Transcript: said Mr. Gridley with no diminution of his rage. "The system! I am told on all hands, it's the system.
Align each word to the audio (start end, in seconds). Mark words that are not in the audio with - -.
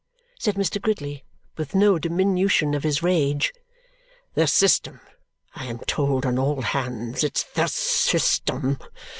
said 0.39 0.55
Mr. 0.55 0.81
Gridley 0.81 1.23
with 1.57 1.75
no 1.75 1.99
diminution 1.99 2.73
of 2.73 2.81
his 2.81 3.03
rage. 3.03 3.53
"The 4.33 4.47
system! 4.47 4.99
I 5.53 5.65
am 5.67 5.77
told 5.85 6.25
on 6.25 6.39
all 6.39 6.63
hands, 6.63 7.23
it's 7.23 7.43
the 7.43 7.67
system. 7.67 8.79